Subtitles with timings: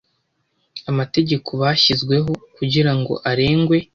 [0.89, 3.77] Amategeko yashyizweho kugirango arengwe.